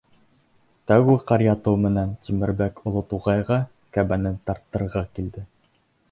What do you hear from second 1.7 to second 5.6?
менән Тимербәк оло туғайға кәбәнен тарттырырға килде.